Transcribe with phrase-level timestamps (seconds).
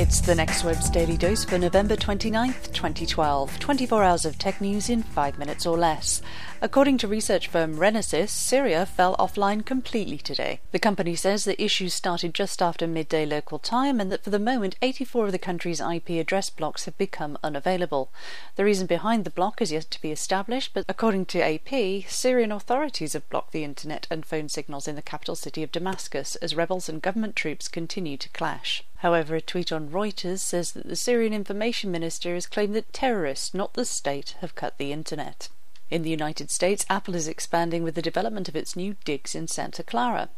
[0.00, 3.58] It's the Next Web's Daily Dose for November 29th, 2012.
[3.58, 6.22] 24 hours of tech news in 5 minutes or less.
[6.62, 10.60] According to research firm Renesys, Syria fell offline completely today.
[10.72, 14.38] The company says the issues started just after midday local time and that for the
[14.38, 18.10] moment 84 of the country's IP address blocks have become unavailable.
[18.56, 22.52] The reason behind the block is yet to be established, but according to AP, Syrian
[22.52, 26.56] authorities have blocked the internet and phone signals in the capital city of Damascus as
[26.56, 28.82] rebels and government troops continue to clash.
[29.00, 33.54] However, a tweet on Reuters says that the Syrian information minister has claimed that terrorists,
[33.54, 35.48] not the state, have cut the internet.
[35.90, 39.48] In the United States, Apple is expanding with the development of its new digs in
[39.48, 40.28] Santa Clara.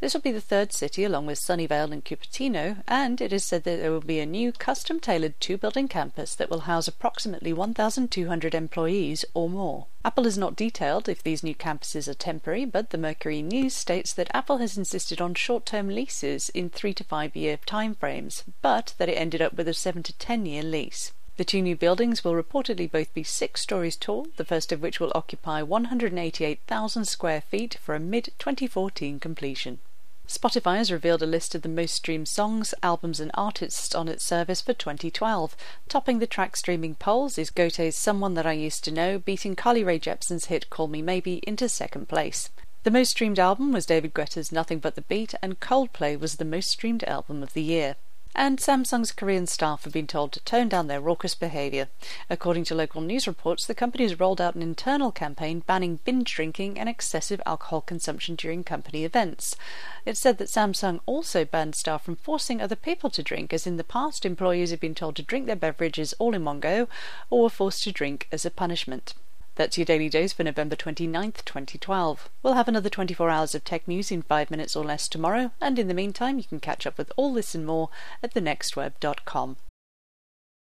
[0.00, 3.64] This will be the third city along with Sunnyvale and Cupertino, and it is said
[3.64, 7.54] that there will be a new custom tailored two building campus that will house approximately
[7.54, 9.86] 1,200 employees or more.
[10.04, 14.12] Apple has not detailed if these new campuses are temporary, but the Mercury News states
[14.12, 18.92] that Apple has insisted on short term leases in three to five year timeframes, but
[18.98, 21.12] that it ended up with a seven to ten year lease.
[21.38, 24.98] The two new buildings will reportedly both be six stories tall, the first of which
[24.98, 29.78] will occupy 188,000 square feet for a mid 2014 completion.
[30.26, 34.24] Spotify has revealed a list of the most streamed songs, albums, and artists on its
[34.24, 35.56] service for 2012.
[35.88, 39.84] Topping the track streaming polls is Gotye's Someone That I Used to Know, beating Carly
[39.84, 42.50] Rae Jepsen's hit Call Me Maybe into second place.
[42.82, 46.44] The most streamed album was David Guetta's Nothing But the Beat, and Coldplay was the
[46.44, 47.94] most streamed album of the year
[48.34, 51.88] and Samsung's Korean staff have been told to tone down their raucous behaviour.
[52.30, 56.34] According to local news reports, the company has rolled out an internal campaign banning binge
[56.34, 59.56] drinking and excessive alcohol consumption during company events.
[60.06, 63.76] It said that Samsung also banned staff from forcing other people to drink, as in
[63.76, 66.88] the past, employees have been told to drink their beverages all in one go
[67.30, 69.14] or were forced to drink as a punishment.
[69.58, 72.28] That's your daily dose for November 29th, 2012.
[72.44, 75.80] We'll have another 24 hours of tech news in 5 minutes or less tomorrow, and
[75.80, 77.90] in the meantime, you can catch up with all this and more
[78.22, 79.56] at thenextweb.com.